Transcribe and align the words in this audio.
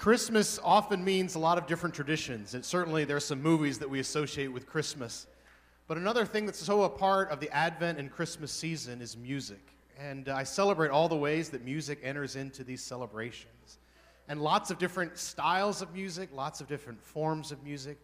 Christmas 0.00 0.58
often 0.64 1.04
means 1.04 1.34
a 1.34 1.38
lot 1.38 1.58
of 1.58 1.66
different 1.66 1.94
traditions, 1.94 2.54
and 2.54 2.64
certainly 2.64 3.04
there 3.04 3.18
are 3.18 3.20
some 3.20 3.42
movies 3.42 3.78
that 3.80 3.90
we 3.90 4.00
associate 4.00 4.48
with 4.48 4.66
Christmas. 4.66 5.26
But 5.88 5.98
another 5.98 6.24
thing 6.24 6.46
that's 6.46 6.58
so 6.58 6.84
a 6.84 6.88
part 6.88 7.28
of 7.28 7.38
the 7.38 7.50
Advent 7.50 7.98
and 7.98 8.10
Christmas 8.10 8.50
season 8.50 9.02
is 9.02 9.14
music. 9.14 9.60
And 9.98 10.30
I 10.30 10.42
celebrate 10.42 10.88
all 10.88 11.06
the 11.10 11.18
ways 11.18 11.50
that 11.50 11.66
music 11.66 12.00
enters 12.02 12.34
into 12.34 12.64
these 12.64 12.82
celebrations. 12.82 13.76
And 14.26 14.40
lots 14.40 14.70
of 14.70 14.78
different 14.78 15.18
styles 15.18 15.82
of 15.82 15.92
music, 15.92 16.30
lots 16.32 16.62
of 16.62 16.66
different 16.66 17.02
forms 17.02 17.52
of 17.52 17.62
music. 17.62 17.98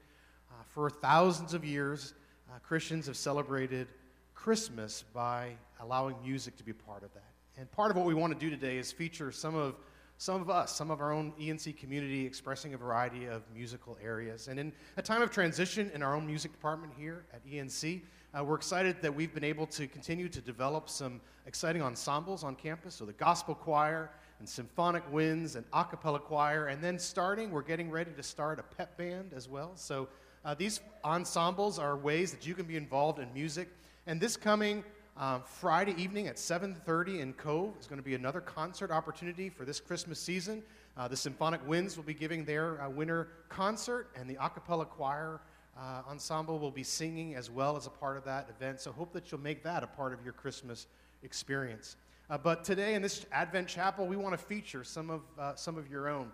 Uh, 0.51 0.63
for 0.67 0.91
thousands 0.91 1.55
of 1.55 1.65
years, 1.65 2.13
uh, 2.51 2.59
Christians 2.59 3.07
have 3.07 3.17
celebrated 3.17 3.89
Christmas 4.35 5.03
by 5.15 5.53
allowing 5.81 6.17
music 6.23 6.59
to 6.59 6.63
be 6.63 6.75
part 6.75 7.03
of 7.03 7.15
that. 7.15 7.33
And 7.57 7.73
part 7.73 7.91
of 7.91 7.97
what 7.97 8.05
we 8.05 8.13
want 8.13 8.35
to 8.35 8.39
do 8.39 8.51
today 8.51 8.77
is 8.77 8.93
feature 8.93 9.33
some 9.33 9.55
of 9.55 9.77
some 10.19 10.41
of 10.41 10.49
us, 10.49 10.75
some 10.75 10.91
of 10.91 11.01
our 11.01 11.13
own 11.13 11.33
ENC 11.41 11.77
community 11.77 12.25
expressing 12.25 12.75
a 12.75 12.77
variety 12.77 13.27
of 13.27 13.43
musical 13.55 13.99
areas. 14.03 14.49
And 14.49 14.59
in 14.59 14.73
a 14.97 15.03
time 15.03 15.21
of 15.21 15.31
transition 15.31 15.91
in 15.95 16.03
our 16.03 16.15
own 16.15 16.27
music 16.27 16.53
department 16.53 16.93
here 16.97 17.27
at 17.35 17.47
ENC, 17.47 18.01
uh, 18.37 18.43
we're 18.43 18.57
excited 18.57 18.97
that 19.03 19.15
we've 19.15 19.35
been 19.35 19.45
able 19.45 19.67
to 19.67 19.87
continue 19.87 20.29
to 20.29 20.41
develop 20.41 20.89
some 20.89 21.21
exciting 21.47 21.83
ensembles 21.83 22.45
on 22.45 22.55
campus. 22.55 22.95
So 22.95 23.05
the 23.05 23.13
gospel 23.13 23.55
choir 23.55 24.11
and 24.39 24.49
symphonic 24.49 25.03
winds 25.13 25.57
and 25.57 25.65
a 25.73 25.85
cappella 25.85 26.19
choir. 26.19 26.67
And 26.67 26.83
then 26.83 26.99
starting, 26.99 27.51
we're 27.51 27.63
getting 27.63 27.91
ready 27.91 28.11
to 28.13 28.23
start 28.23 28.59
a 28.59 28.63
pep 28.63 28.97
band 28.97 29.33
as 29.35 29.49
well. 29.49 29.73
So 29.75 30.09
uh, 30.45 30.55
these 30.55 30.81
ensembles 31.05 31.79
are 31.79 31.97
ways 31.97 32.31
that 32.33 32.47
you 32.47 32.55
can 32.55 32.67
be 32.67 32.77
involved 32.77 33.19
in 33.19 33.33
music. 33.35 33.69
And 34.07 34.21
this 34.21 34.37
coming 34.37 34.85
um, 35.19 35.43
Friday 35.47 35.95
evening 35.97 36.27
at 36.27 36.37
7:30 36.37 37.21
in 37.21 37.33
Cove 37.33 37.75
is 37.81 37.87
going 37.87 37.99
to 37.99 38.05
be 38.05 38.15
another 38.15 38.41
concert 38.41 38.91
opportunity 38.91 39.49
for 39.49 39.65
this 39.65 39.81
Christmas 39.81 40.21
season. 40.21 40.63
Uh, 40.95 41.09
the 41.09 41.17
Symphonic 41.17 41.67
Winds 41.67 41.97
will 41.97 42.05
be 42.05 42.13
giving 42.13 42.45
their 42.45 42.83
uh, 42.83 42.91
winter 42.91 43.29
concert, 43.49 44.11
and 44.15 44.29
the 44.29 44.37
a 44.45 44.51
cappella 44.51 44.85
choir 44.85 45.41
uh, 45.79 46.03
ensemble 46.07 46.59
will 46.59 46.71
be 46.71 46.83
singing 46.83 47.35
as 47.35 47.51
well 47.51 47.79
as 47.79 47.87
a 47.87 47.91
part 47.91 48.19
of 48.19 48.25
that 48.25 48.51
event. 48.51 48.79
So 48.79 48.93
hope 48.93 49.15
that 49.15 49.33
you'll 49.33 49.41
make 49.41 49.63
that 49.63 49.83
a 49.83 49.87
part 49.87 50.13
of 50.13 50.23
your 50.23 50.35
Christmas 50.35 50.87
experience. 51.23 51.97
Uh, 52.29 52.37
but 52.37 52.63
today 52.63 52.93
in 52.93 53.01
this 53.01 53.25
Advent 53.33 53.69
Chapel, 53.69 54.07
we 54.07 54.17
want 54.17 54.39
to 54.39 54.45
feature 54.45 54.85
some 54.85 55.09
of 55.09 55.23
uh, 55.39 55.55
some 55.55 55.79
of 55.79 55.91
your 55.91 56.09
own. 56.09 56.31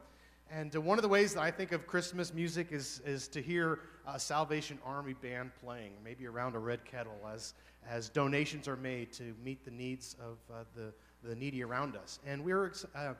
And 0.50 0.74
uh, 0.74 0.80
one 0.80 0.98
of 0.98 1.02
the 1.02 1.08
ways 1.08 1.34
that 1.34 1.40
I 1.40 1.52
think 1.52 1.70
of 1.70 1.86
Christmas 1.86 2.34
music 2.34 2.72
is, 2.72 3.00
is 3.06 3.28
to 3.28 3.40
hear 3.40 3.78
a 4.06 4.18
Salvation 4.18 4.78
Army 4.84 5.14
band 5.14 5.50
playing, 5.62 5.92
maybe 6.04 6.26
around 6.26 6.54
a 6.54 6.58
red 6.58 6.84
kettle, 6.84 7.16
as, 7.32 7.54
as 7.88 8.08
donations 8.08 8.68
are 8.68 8.76
made 8.76 9.12
to 9.12 9.34
meet 9.44 9.64
the 9.64 9.70
needs 9.70 10.16
of 10.20 10.38
uh, 10.52 10.64
the, 10.74 10.92
the 11.28 11.34
needy 11.34 11.62
around 11.62 11.96
us. 11.96 12.18
And 12.26 12.44
we're 12.44 12.72
uh, 12.94 13.14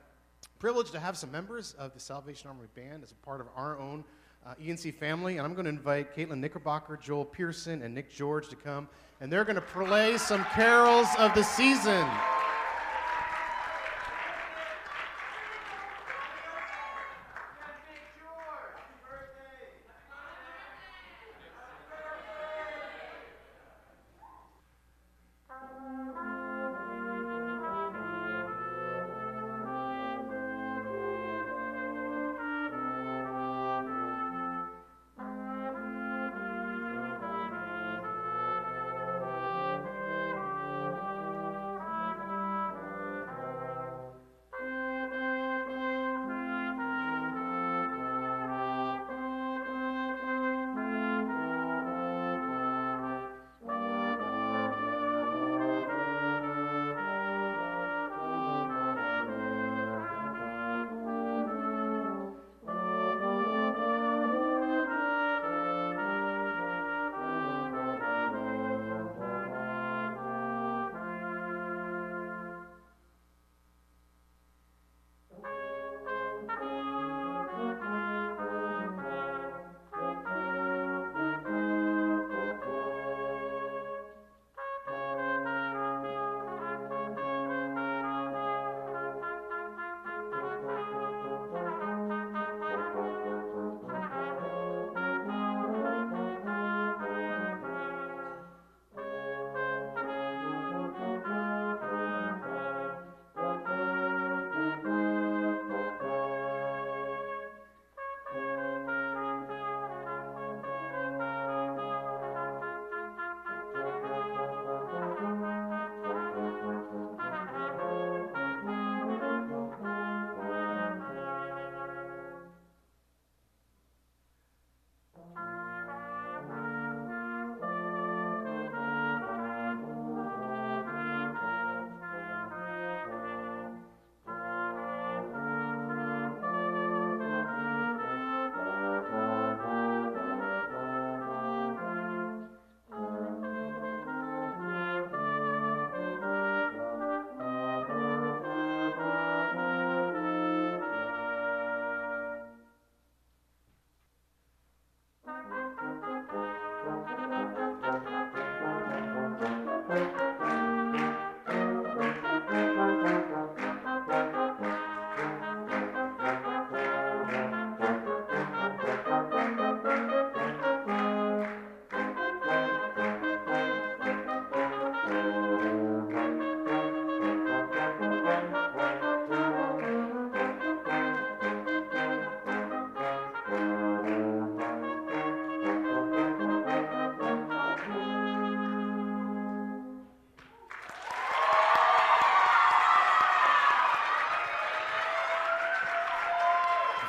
privileged 0.59 0.91
to 0.93 0.99
have 0.99 1.17
some 1.17 1.31
members 1.31 1.73
of 1.77 1.93
the 1.93 1.99
Salvation 1.99 2.49
Army 2.49 2.67
band 2.75 3.03
as 3.03 3.11
a 3.11 3.15
part 3.15 3.41
of 3.41 3.47
our 3.55 3.79
own 3.79 4.03
uh, 4.45 4.53
ENC 4.61 4.95
family. 4.95 5.37
And 5.37 5.45
I'm 5.45 5.53
going 5.53 5.65
to 5.65 5.69
invite 5.69 6.15
Caitlin 6.15 6.39
Knickerbocker, 6.39 6.97
Joel 6.97 7.25
Pearson, 7.25 7.81
and 7.81 7.93
Nick 7.93 8.11
George 8.11 8.49
to 8.49 8.55
come. 8.55 8.87
And 9.21 9.31
they're 9.31 9.45
going 9.45 9.55
to 9.55 9.61
play 9.61 10.17
some 10.17 10.43
carols 10.45 11.07
of 11.17 11.33
the 11.33 11.43
season. 11.43 12.07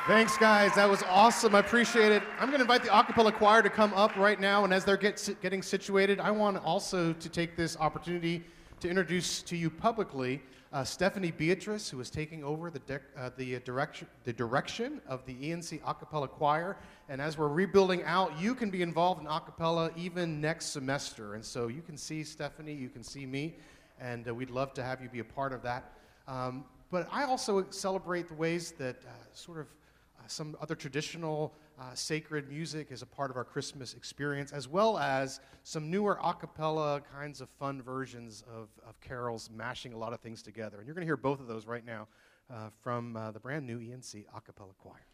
Thanks, 0.07 0.37
guys. 0.37 0.75
That 0.75 0.87
was 0.87 1.01
awesome. 1.09 1.55
I 1.55 1.59
appreciate 1.61 2.11
it. 2.11 2.21
I'm 2.39 2.49
going 2.49 2.59
to 2.59 2.61
invite 2.61 2.83
the 2.83 2.89
acapella 2.89 3.33
choir 3.33 3.63
to 3.63 3.71
come 3.71 3.91
up 3.95 4.15
right 4.17 4.39
now, 4.39 4.63
and 4.63 4.71
as 4.71 4.85
they're 4.85 4.97
get, 4.97 5.35
getting 5.41 5.63
situated, 5.63 6.19
I 6.19 6.29
want 6.29 6.63
also 6.63 7.11
to 7.13 7.27
take 7.27 7.57
this 7.57 7.75
opportunity 7.77 8.43
to 8.81 8.87
introduce 8.87 9.41
to 9.41 9.57
you 9.57 9.71
publicly 9.71 10.43
uh, 10.71 10.83
Stephanie 10.83 11.31
Beatrice, 11.31 11.89
who 11.89 11.99
is 11.99 12.11
taking 12.11 12.43
over 12.43 12.69
the, 12.69 13.01
uh, 13.17 13.31
the, 13.35 13.57
direction, 13.61 14.07
the 14.25 14.33
direction 14.33 15.01
of 15.07 15.25
the 15.25 15.33
ENC 15.33 15.81
acapella 15.81 16.29
choir. 16.29 16.77
And 17.09 17.19
as 17.19 17.39
we're 17.39 17.47
rebuilding 17.47 18.03
out, 18.03 18.39
you 18.39 18.53
can 18.53 18.69
be 18.69 18.83
involved 18.83 19.21
in 19.21 19.27
acapella 19.27 19.91
even 19.97 20.39
next 20.39 20.65
semester. 20.67 21.33
And 21.33 21.43
so 21.43 21.67
you 21.67 21.81
can 21.81 21.97
see 21.97 22.23
Stephanie, 22.23 22.75
you 22.75 22.89
can 22.89 23.01
see 23.01 23.25
me, 23.25 23.55
and 23.99 24.27
uh, 24.27 24.35
we'd 24.35 24.51
love 24.51 24.71
to 24.75 24.83
have 24.83 25.01
you 25.01 25.09
be 25.09 25.21
a 25.21 25.23
part 25.23 25.51
of 25.51 25.63
that. 25.63 25.93
Um, 26.27 26.63
but 26.91 27.07
I 27.11 27.23
also 27.23 27.65
celebrate 27.71 28.27
the 28.27 28.35
ways 28.35 28.71
that 28.77 28.97
uh, 29.03 29.09
sort 29.33 29.57
of 29.57 29.65
some 30.27 30.55
other 30.61 30.75
traditional 30.75 31.53
uh, 31.79 31.93
sacred 31.93 32.49
music 32.49 32.87
is 32.91 33.01
a 33.01 33.05
part 33.05 33.31
of 33.31 33.37
our 33.37 33.43
Christmas 33.43 33.93
experience, 33.93 34.51
as 34.51 34.67
well 34.67 34.97
as 34.97 35.39
some 35.63 35.89
newer 35.89 36.19
a 36.23 36.33
cappella 36.33 37.01
kinds 37.13 37.41
of 37.41 37.49
fun 37.49 37.81
versions 37.81 38.43
of, 38.53 38.69
of 38.87 38.99
carols 39.01 39.49
mashing 39.53 39.93
a 39.93 39.97
lot 39.97 40.13
of 40.13 40.19
things 40.19 40.41
together. 40.41 40.77
And 40.77 40.85
you're 40.85 40.95
going 40.95 41.05
to 41.05 41.07
hear 41.07 41.17
both 41.17 41.39
of 41.39 41.47
those 41.47 41.65
right 41.65 41.85
now 41.85 42.07
uh, 42.49 42.69
from 42.81 43.15
uh, 43.15 43.31
the 43.31 43.39
brand 43.39 43.65
new 43.65 43.79
ENC 43.79 44.25
a 44.35 44.41
cappella 44.41 44.71
choir. 44.79 45.05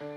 On 0.00 0.08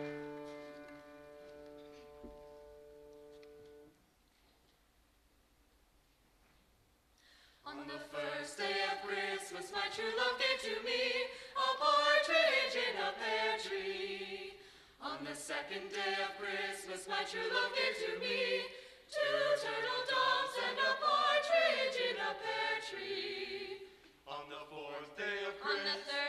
the 7.83 7.99
first 8.07 8.57
day 8.57 8.63
of 8.87 9.03
Christmas, 9.03 9.73
my 9.75 9.83
true 9.91 10.07
love 10.15 10.39
gave 10.39 10.61
to 10.71 10.79
me 10.87 11.27
a 11.59 11.67
partridge 11.75 12.79
in 12.79 12.95
a 12.95 13.11
pear 13.19 13.59
tree. 13.59 14.55
On 15.01 15.19
the 15.25 15.35
second 15.35 15.91
day 15.91 16.15
of 16.23 16.31
Christmas, 16.39 17.05
my 17.09 17.27
true 17.27 17.51
love 17.51 17.75
gave 17.75 17.99
to 18.07 18.15
me 18.23 18.63
two 19.11 19.43
turtle 19.59 20.03
doves 20.07 20.55
and 20.63 20.79
a 20.79 20.95
partridge 20.95 21.99
in 22.07 22.15
a 22.23 22.31
pear 22.39 22.79
tree. 22.87 23.83
On 24.31 24.47
the 24.47 24.63
fourth 24.71 25.11
day 25.17 25.43
of 25.43 25.59
Christmas. 25.59 26.22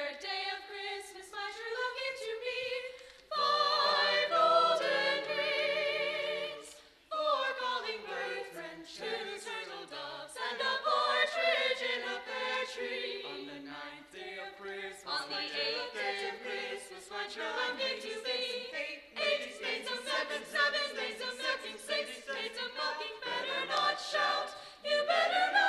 Six 21.97 22.27
maids 22.27 22.59
of 22.59 22.71
milking. 22.75 23.17
Better 23.23 23.67
not 23.71 24.01
shout, 24.01 24.51
you 24.85 24.99
better 25.07 25.53
not 25.55 25.64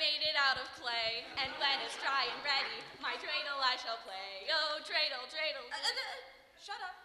made 0.00 0.24
it 0.24 0.32
out 0.32 0.56
of 0.56 0.64
clay, 0.80 1.28
and 1.36 1.52
when 1.60 1.76
it's 1.84 1.92
dry 2.00 2.24
and 2.24 2.40
ready, 2.40 2.80
my 3.04 3.20
dreidel 3.20 3.60
I 3.60 3.76
shall 3.76 4.00
play. 4.00 4.48
Oh, 4.48 4.80
dreidel, 4.80 5.28
dreidel. 5.28 5.68
Uh, 5.68 5.76
uh, 5.76 5.92
uh, 5.92 6.24
shut 6.56 6.80
up. 6.80 6.96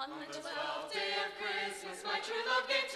On 0.00 0.08
the 0.24 0.32
twelfth 0.32 0.94
day 0.94 1.20
of 1.20 1.36
Christmas, 1.36 2.00
my 2.00 2.16
true 2.24 2.40
love 2.48 2.64
gave 2.64 2.87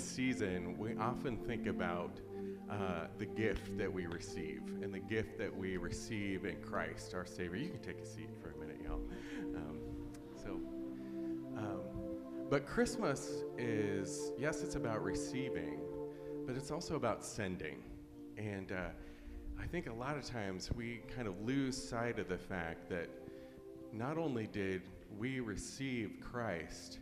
this 0.00 0.08
season, 0.08 0.78
we 0.78 0.96
often 0.96 1.36
think 1.36 1.66
about 1.66 2.20
uh, 2.70 3.06
the 3.18 3.26
gift 3.26 3.76
that 3.76 3.92
we 3.92 4.06
receive 4.06 4.62
and 4.82 4.94
the 4.94 4.98
gift 4.98 5.36
that 5.36 5.54
we 5.54 5.76
receive 5.76 6.46
in 6.46 6.56
Christ, 6.62 7.12
our 7.12 7.26
Savior. 7.26 7.56
You 7.56 7.68
can 7.68 7.82
take 7.82 7.98
a 8.00 8.06
seat 8.06 8.30
for 8.40 8.50
a 8.50 8.56
minute, 8.58 8.80
y'all. 8.82 9.02
Um, 9.56 9.78
so, 10.42 10.52
um, 11.58 11.80
but 12.48 12.66
Christmas 12.66 13.42
is 13.58 14.32
yes, 14.38 14.62
it's 14.62 14.74
about 14.74 15.04
receiving, 15.04 15.80
but 16.46 16.56
it's 16.56 16.70
also 16.70 16.96
about 16.96 17.24
sending, 17.24 17.82
and. 18.36 18.72
Uh, 18.72 18.88
I 19.62 19.66
think 19.66 19.88
a 19.88 19.92
lot 19.92 20.16
of 20.16 20.24
times 20.24 20.70
we 20.74 21.02
kind 21.14 21.28
of 21.28 21.38
lose 21.42 21.76
sight 21.76 22.18
of 22.18 22.28
the 22.28 22.38
fact 22.38 22.88
that 22.88 23.10
not 23.92 24.16
only 24.16 24.46
did 24.46 24.80
we 25.18 25.40
receive 25.40 26.16
Christ, 26.18 26.98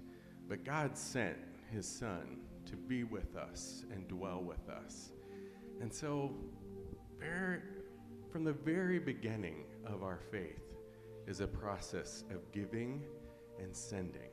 but 0.49 0.64
God 0.64 0.99
sent 0.99 1.37
his 1.71 1.87
Son 1.87 2.40
to 2.71 2.77
be 2.77 3.05
with 3.05 3.37
us 3.37 3.85
and 3.93 4.07
dwell 4.09 4.43
with 4.43 4.69
us. 4.69 5.13
And 5.81 5.93
so, 5.93 6.35
very, 7.19 7.61
from 8.31 8.45
the 8.45 8.53
very 8.53 8.99
beginning 8.99 9.65
of 9.87 10.03
our 10.03 10.19
faith 10.31 10.63
is 11.27 11.41
a 11.41 11.47
process 11.47 12.25
of 12.31 12.51
giving 12.53 13.03
and 13.61 13.75
sending. 13.75 14.31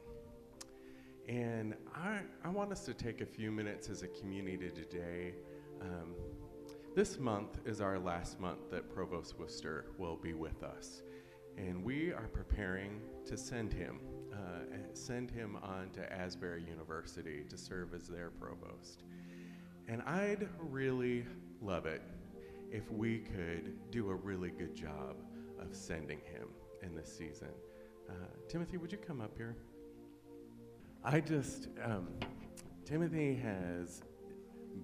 And 1.27 1.75
I, 1.95 2.19
I 2.43 2.49
want 2.49 2.71
us 2.71 2.85
to 2.85 2.93
take 2.93 3.21
a 3.21 3.25
few 3.25 3.51
minutes 3.51 3.89
as 3.89 4.03
a 4.03 4.07
community 4.07 4.69
today. 4.69 5.33
Um, 5.81 6.13
this 6.95 7.19
month 7.19 7.59
is 7.65 7.81
our 7.81 7.99
last 7.99 8.39
month 8.39 8.69
that 8.71 8.93
Provost 8.93 9.37
Worcester 9.39 9.87
will 9.97 10.15
be 10.15 10.33
with 10.33 10.63
us. 10.63 11.01
And 11.57 11.83
we 11.83 12.11
are 12.11 12.27
preparing 12.33 13.01
to 13.25 13.37
send 13.37 13.71
him, 13.71 13.99
uh, 14.33 14.65
send 14.93 15.31
him 15.31 15.57
on 15.63 15.89
to 15.91 16.13
Asbury 16.13 16.63
University 16.67 17.45
to 17.49 17.57
serve 17.57 17.93
as 17.93 18.07
their 18.07 18.29
provost. 18.29 19.03
And 19.87 20.01
I'd 20.03 20.49
really 20.59 21.25
love 21.61 21.85
it 21.85 22.01
if 22.71 22.91
we 22.91 23.19
could 23.19 23.91
do 23.91 24.09
a 24.09 24.15
really 24.15 24.49
good 24.49 24.75
job 24.75 25.15
of 25.59 25.73
sending 25.75 26.19
him 26.19 26.49
in 26.83 26.95
this 26.95 27.15
season. 27.15 27.49
Uh, 28.09 28.13
Timothy, 28.49 28.77
would 28.77 28.91
you 28.91 28.97
come 28.97 29.21
up 29.21 29.35
here? 29.37 29.55
I 31.03 31.21
just, 31.21 31.69
um, 31.83 32.07
Timothy 32.83 33.35
has 33.35 34.01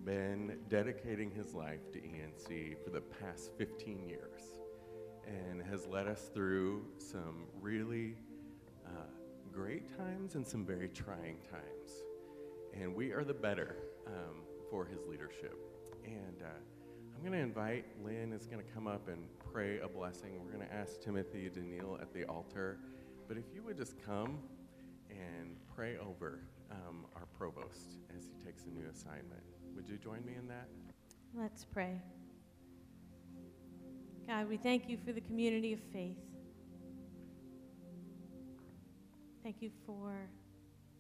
been 0.06 0.58
dedicating 0.70 1.32
his 1.32 1.54
life 1.54 1.92
to 1.92 2.00
ENC 2.00 2.78
for 2.84 2.92
the 2.92 3.02
past 3.02 3.52
15 3.58 4.08
years 4.08 4.61
and 5.32 5.62
has 5.62 5.86
led 5.88 6.08
us 6.08 6.30
through 6.34 6.86
some 6.98 7.46
really 7.62 8.16
uh, 8.86 9.12
great 9.52 9.96
times 9.98 10.36
and 10.36 10.46
some 10.46 10.66
very 10.66 10.90
trying 10.90 11.38
times. 11.50 12.04
And 12.74 12.96
we 12.96 13.12
are 13.12 13.24
the 13.24 13.34
better 13.34 13.78
um, 14.08 14.44
for 14.70 14.86
his 14.86 15.06
leadership. 15.08 15.58
And 16.06 16.42
uh, 16.42 16.60
I'm 17.16 17.22
going 17.22 17.34
to 17.34 17.40
invite 17.40 17.86
Lynn 18.04 18.34
is 18.34 18.46
going 18.48 18.64
to 18.64 18.72
come 18.74 18.88
up 18.88 19.08
and 19.08 19.28
pray 19.52 19.80
a 19.80 19.88
blessing. 19.88 20.40
We're 20.44 20.52
going 20.52 20.68
to 20.68 20.74
ask 20.74 21.02
Timothy 21.02 21.50
to 21.50 21.60
kneel 21.60 21.98
at 22.02 22.14
the 22.14 22.26
altar. 22.26 22.80
But 23.28 23.38
if 23.38 23.46
you 23.54 23.64
would 23.64 23.78
just 23.78 23.96
come 24.04 24.40
and 25.10 25.56
pray 25.76 25.98
over 25.98 26.40
um, 26.72 27.06
our 27.16 27.26
provost 27.38 27.98
as 28.18 28.26
he 28.26 28.46
takes 28.46 28.66
a 28.66 28.70
new 28.70 28.88
assignment. 28.90 29.44
Would 29.76 29.88
you 29.90 29.98
join 29.98 30.26
me 30.26 30.34
in 30.38 30.48
that? 30.48 30.68
Let's 31.36 31.66
pray. 31.66 32.02
God, 34.28 34.48
we 34.48 34.58
thank 34.58 34.88
you 34.88 34.98
for 35.04 35.12
the 35.12 35.22
community 35.22 35.74
of 35.74 35.80
faith. 35.92 36.18
Thank 39.44 39.62
you 39.62 39.72
for 39.86 40.30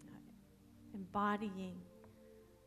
uh, 0.08 0.16
embodying 0.94 1.76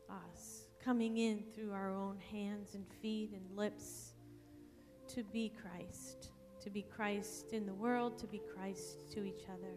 us, 0.09 0.67
coming 0.83 1.17
in 1.17 1.43
through 1.53 1.71
our 1.71 1.91
own 1.91 2.17
hands 2.31 2.73
and 2.73 2.85
feet 3.01 3.31
and 3.33 3.57
lips 3.57 4.13
to 5.09 5.23
be 5.23 5.51
Christ, 5.61 6.31
to 6.61 6.69
be 6.69 6.81
Christ 6.81 7.51
in 7.51 7.65
the 7.65 7.73
world, 7.73 8.17
to 8.19 8.27
be 8.27 8.41
Christ 8.55 9.11
to 9.11 9.23
each 9.23 9.43
other. 9.53 9.75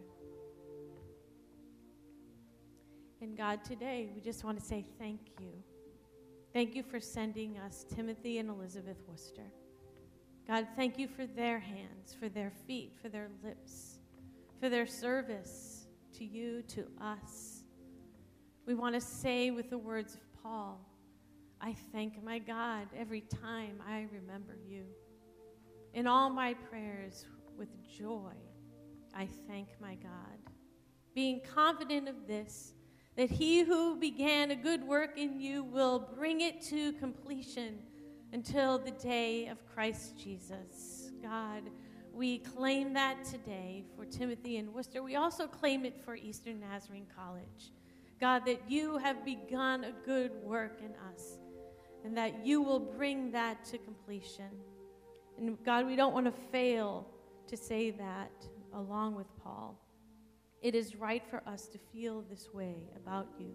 And 3.20 3.36
God, 3.36 3.64
today 3.64 4.08
we 4.14 4.20
just 4.20 4.44
want 4.44 4.58
to 4.58 4.64
say 4.64 4.86
thank 4.98 5.20
you. 5.40 5.52
Thank 6.52 6.74
you 6.74 6.82
for 6.82 7.00
sending 7.00 7.58
us 7.58 7.84
Timothy 7.94 8.38
and 8.38 8.48
Elizabeth 8.48 8.98
Worcester. 9.06 9.52
God, 10.48 10.66
thank 10.76 10.98
you 10.98 11.06
for 11.08 11.26
their 11.26 11.58
hands, 11.58 12.16
for 12.18 12.30
their 12.30 12.50
feet, 12.66 12.94
for 13.02 13.10
their 13.10 13.28
lips, 13.44 13.98
for 14.58 14.70
their 14.70 14.86
service 14.86 15.86
to 16.16 16.24
you, 16.24 16.62
to 16.68 16.86
us. 17.02 17.64
We 18.64 18.74
want 18.74 18.94
to 18.94 19.00
say 19.00 19.50
with 19.50 19.68
the 19.68 19.76
words 19.76 20.14
of 20.14 20.42
Paul, 20.42 20.80
I 21.60 21.76
thank 21.92 22.24
my 22.24 22.38
God 22.38 22.88
every 22.96 23.20
time 23.20 23.82
I 23.86 24.06
remember 24.10 24.56
you. 24.66 24.84
In 25.92 26.06
all 26.06 26.30
my 26.30 26.54
prayers 26.54 27.26
with 27.58 27.68
joy, 27.86 28.32
I 29.14 29.28
thank 29.48 29.68
my 29.82 29.96
God. 29.96 30.38
Being 31.14 31.42
confident 31.54 32.08
of 32.08 32.26
this, 32.26 32.72
that 33.16 33.30
he 33.30 33.64
who 33.64 33.96
began 33.96 34.50
a 34.50 34.56
good 34.56 34.82
work 34.82 35.18
in 35.18 35.40
you 35.40 35.62
will 35.62 35.98
bring 35.98 36.40
it 36.40 36.62
to 36.62 36.92
completion 36.94 37.80
until 38.32 38.78
the 38.78 38.90
day 38.90 39.48
of 39.48 39.64
Christ 39.66 40.18
Jesus. 40.18 41.10
God, 41.22 41.62
we 42.12 42.38
claim 42.38 42.92
that 42.94 43.24
today 43.24 43.84
for 43.96 44.04
Timothy 44.04 44.56
and 44.56 44.72
Worcester. 44.72 45.02
We 45.02 45.16
also 45.16 45.46
claim 45.46 45.84
it 45.84 45.96
for 46.04 46.16
Eastern 46.16 46.60
Nazarene 46.60 47.06
College. 47.16 47.72
God, 48.20 48.44
that 48.46 48.60
you 48.68 48.98
have 48.98 49.24
begun 49.24 49.84
a 49.84 49.92
good 50.04 50.32
work 50.42 50.80
in 50.80 50.92
us 51.12 51.38
and 52.04 52.16
that 52.16 52.44
you 52.44 52.60
will 52.62 52.80
bring 52.80 53.30
that 53.32 53.64
to 53.66 53.78
completion. 53.78 54.50
And 55.36 55.56
God, 55.64 55.86
we 55.86 55.94
don't 55.94 56.12
want 56.12 56.26
to 56.26 56.32
fail 56.50 57.06
to 57.46 57.56
say 57.56 57.90
that 57.92 58.32
along 58.74 59.14
with 59.14 59.26
Paul. 59.42 59.78
It 60.60 60.74
is 60.74 60.96
right 60.96 61.22
for 61.30 61.42
us 61.46 61.68
to 61.68 61.78
feel 61.92 62.22
this 62.22 62.48
way 62.52 62.76
about 62.96 63.28
you 63.38 63.54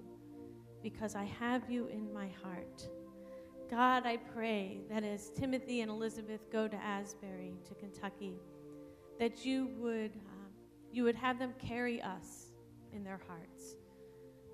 because 0.81 1.15
I 1.15 1.25
have 1.25 1.69
you 1.69 1.87
in 1.87 2.13
my 2.13 2.29
heart. 2.41 2.87
God, 3.69 4.05
I 4.05 4.17
pray 4.17 4.81
that 4.89 5.03
as 5.03 5.29
Timothy 5.29 5.81
and 5.81 5.89
Elizabeth 5.89 6.41
go 6.51 6.67
to 6.67 6.75
Asbury, 6.77 7.55
to 7.67 7.73
Kentucky, 7.75 8.35
that 9.19 9.45
you 9.45 9.69
would, 9.77 10.11
uh, 10.11 10.49
you 10.91 11.03
would 11.03 11.15
have 11.15 11.39
them 11.39 11.53
carry 11.59 12.01
us 12.01 12.51
in 12.91 13.03
their 13.03 13.19
hearts. 13.27 13.75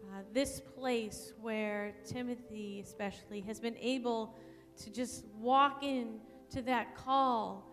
Uh, 0.03 0.21
this 0.33 0.61
place 0.77 1.33
where 1.41 1.93
Timothy, 2.05 2.81
especially, 2.83 3.41
has 3.41 3.59
been 3.59 3.77
able 3.77 4.35
to 4.83 4.89
just 4.89 5.25
walk 5.37 5.83
in 5.83 6.19
to 6.51 6.61
that 6.63 6.95
call 6.95 7.65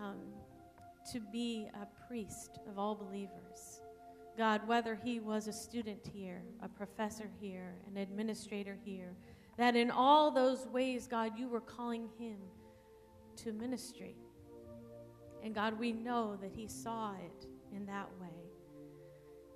um, 0.00 0.18
to 1.12 1.20
be 1.20 1.68
a 1.74 2.06
priest 2.06 2.58
of 2.68 2.78
all 2.78 2.94
believers. 2.94 3.82
God, 4.38 4.66
whether 4.66 4.94
he 4.94 5.20
was 5.20 5.48
a 5.48 5.52
student 5.52 6.00
here, 6.12 6.42
a 6.62 6.68
professor 6.68 7.28
here, 7.40 7.74
an 7.86 7.98
administrator 7.98 8.78
here, 8.84 9.14
that 9.62 9.76
in 9.76 9.92
all 9.92 10.32
those 10.32 10.66
ways, 10.72 11.06
God, 11.06 11.38
you 11.38 11.48
were 11.48 11.60
calling 11.60 12.08
him 12.18 12.36
to 13.36 13.52
ministry. 13.52 14.16
And 15.44 15.54
God, 15.54 15.78
we 15.78 15.92
know 15.92 16.36
that 16.42 16.50
he 16.50 16.66
saw 16.66 17.12
it 17.12 17.46
in 17.72 17.86
that 17.86 18.08
way. 18.20 18.42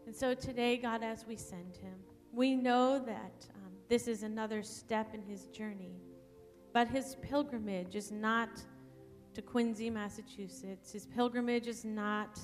And 0.07 0.15
so 0.15 0.33
today, 0.33 0.77
God, 0.77 1.03
as 1.03 1.27
we 1.27 1.35
send 1.35 1.77
him, 1.77 1.97
we 2.33 2.55
know 2.55 3.01
that 3.01 3.49
um, 3.57 3.73
this 3.89 4.07
is 4.07 4.23
another 4.23 4.63
step 4.63 5.13
in 5.13 5.23
his 5.23 5.47
journey. 5.47 5.97
But 6.73 6.87
his 6.87 7.17
pilgrimage 7.21 7.97
is 7.97 8.13
not 8.13 8.63
to 9.35 9.43
Quincy, 9.43 9.91
Massachusetts. 9.91 10.93
His 10.93 11.07
pilgrimage 11.07 11.67
is 11.67 11.85
not 11.85 12.39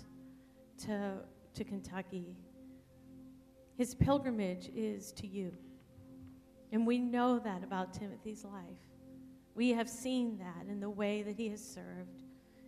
to, 0.78 1.12
to 1.54 1.62
Kentucky. 1.62 2.34
His 3.76 3.94
pilgrimage 3.94 4.68
is 4.74 5.12
to 5.12 5.28
you. 5.28 5.52
And 6.72 6.86
we 6.86 6.98
know 6.98 7.38
that 7.38 7.62
about 7.62 7.92
Timothy's 7.92 8.44
life. 8.44 8.78
We 9.54 9.70
have 9.70 9.88
seen 9.88 10.38
that 10.38 10.70
in 10.70 10.80
the 10.80 10.88
way 10.88 11.22
that 11.22 11.36
he 11.36 11.48
has 11.50 11.62
served, 11.62 12.18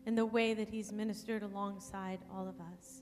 in 0.06 0.14
the 0.14 0.26
way 0.26 0.52
that 0.52 0.68
he's 0.68 0.92
ministered 0.92 1.42
alongside 1.42 2.18
all 2.30 2.46
of 2.46 2.60
us. 2.60 3.00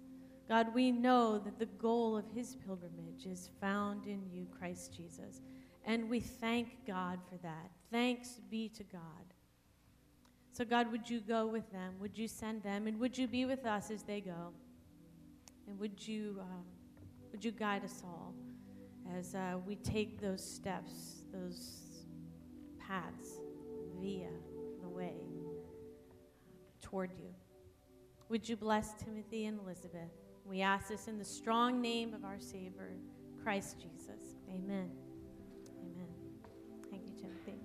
God, 0.49 0.73
we 0.73 0.93
know 0.93 1.39
that 1.39 1.59
the 1.59 1.67
goal 1.67 2.17
of 2.17 2.25
his 2.33 2.55
pilgrimage 2.55 3.27
is 3.27 3.51
found 3.61 4.07
in 4.07 4.23
you, 4.31 4.47
Christ 4.57 4.95
Jesus. 4.97 5.41
And 5.85 6.09
we 6.09 6.21
thank 6.21 6.87
God 6.87 7.19
for 7.29 7.37
that. 7.39 7.71
Thanks 7.91 8.41
be 8.51 8.69
to 8.69 8.85
God. 8.85 9.01
So, 10.53 10.65
God, 10.65 10.93
would 10.93 11.09
you 11.11 11.21
go 11.21 11.47
with 11.47 11.71
them? 11.73 11.95
Would 11.99 12.17
you 12.17 12.29
send 12.29 12.63
them? 12.63 12.87
And 12.87 13.01
would 13.01 13.19
you 13.19 13.27
be 13.27 13.47
with 13.47 13.67
us 13.67 13.91
as 13.91 14.03
they 14.03 14.21
go? 14.21 14.53
And 15.67 15.79
would 15.81 16.07
you, 16.07 16.37
um, 16.41 16.65
would 17.33 17.45
you 17.45 17.51
guide 17.51 17.85
us 17.85 18.03
all 18.05 18.32
as 19.19 19.35
uh, 19.35 19.59
we 19.67 19.77
take 19.77 20.21
those 20.21 20.45
steps, 20.45 21.25
those 21.33 21.81
paths 22.79 23.41
via 24.01 24.29
the 24.81 24.89
way 24.89 25.15
toward 26.81 27.13
you? 27.13 27.35
Would 28.29 28.49
you 28.49 28.57
bless 28.57 28.95
Timothy 28.95 29.47
and 29.47 29.59
Elizabeth? 29.61 30.11
We 30.45 30.63
ask 30.63 30.89
this 30.89 31.09
in 31.09 31.19
the 31.19 31.25
strong 31.25 31.81
name 31.81 32.15
of 32.15 32.25
our 32.25 32.41
Savior, 32.41 32.93
Christ 33.43 33.77
Jesus. 33.79 34.37
Amen. 34.49 34.91
Amen. 35.81 36.09
Thank 36.91 37.03
you, 37.07 37.15
Timothy. 37.15 37.59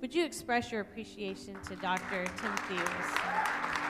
Would 0.00 0.14
you 0.14 0.24
express 0.24 0.70
your 0.70 0.82
appreciation 0.82 1.56
to 1.68 1.76
Dr. 1.76 2.26
Timothy 2.36 2.74
Wilson? 2.74 3.85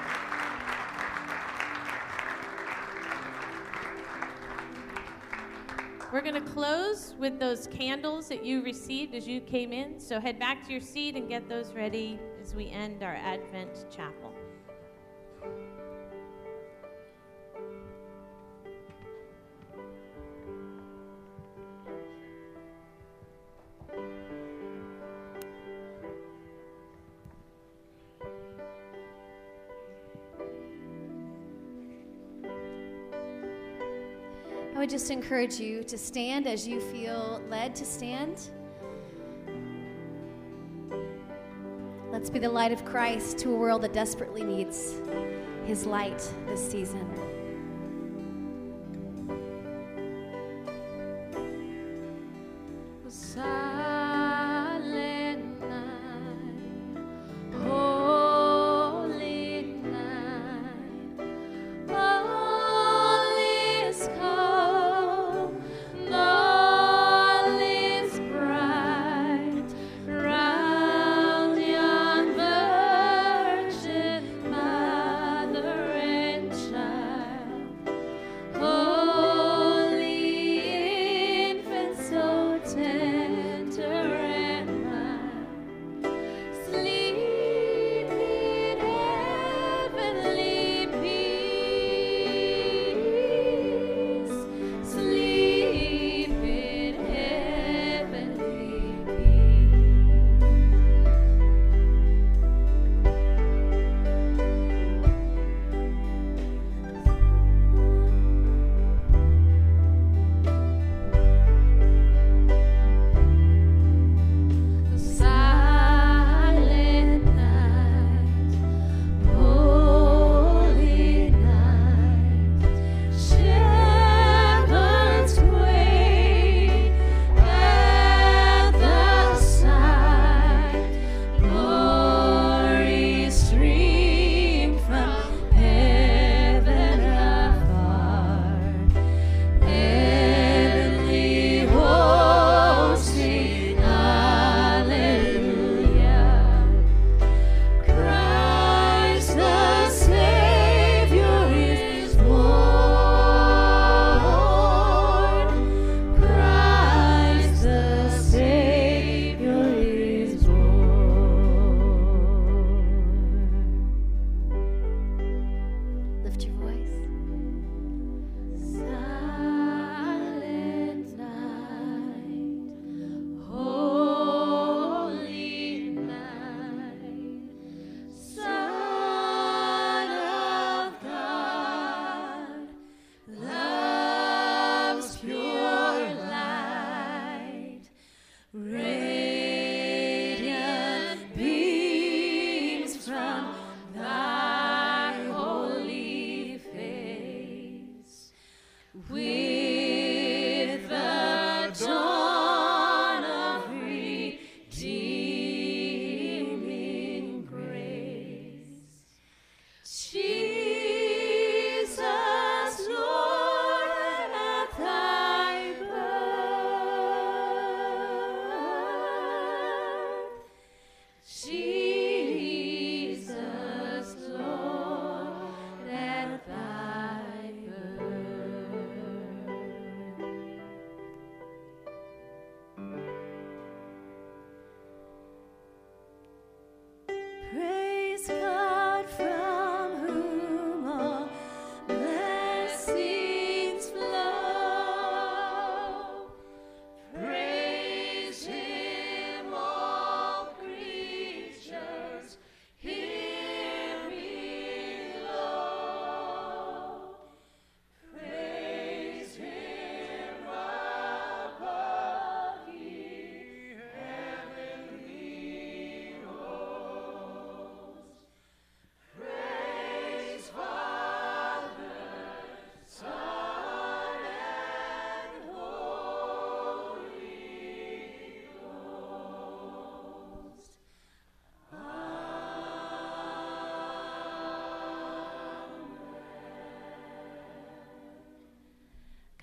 We're 6.12 6.21
going 6.21 6.35
to 6.35 6.53
close 6.53 7.14
with 7.19 7.40
those 7.40 7.66
candles 7.66 8.29
that 8.29 8.45
you 8.45 8.62
received 8.62 9.12
as 9.12 9.27
you 9.27 9.40
came 9.40 9.73
in. 9.73 9.99
So 9.99 10.21
head 10.21 10.38
back 10.38 10.64
to 10.66 10.71
your 10.71 10.81
seat 10.81 11.16
and 11.16 11.29
get 11.29 11.49
those 11.49 11.73
ready 11.73 12.21
as 12.40 12.55
we 12.55 12.71
end 12.71 13.03
our 13.03 13.16
Advent 13.16 13.87
chapel. 13.90 14.36
Would 34.87 34.90
just 34.92 35.11
encourage 35.11 35.59
you 35.59 35.83
to 35.83 35.99
stand 35.99 36.46
as 36.46 36.64
you 36.64 36.81
feel 36.81 37.42
led 37.51 37.75
to 37.75 37.85
stand. 37.85 38.51
Let's 42.12 42.31
be 42.31 42.38
the 42.38 42.49
light 42.49 42.70
of 42.70 42.85
Christ 42.85 43.37
to 43.38 43.51
a 43.51 43.57
world 43.57 43.83
that 43.83 43.92
desperately 43.92 44.44
needs 44.44 45.01
his 45.64 45.87
light 45.87 46.22
this 46.46 46.70
season. 46.70 47.36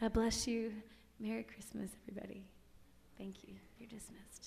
God 0.04 0.12
bless 0.12 0.48
you. 0.48 0.74
Merry 1.18 1.44
Christmas, 1.44 1.92
everybody. 2.10 2.44
Thank 3.18 3.36
you. 3.48 3.54
You're 3.80 3.88
dismissed. 3.88 4.43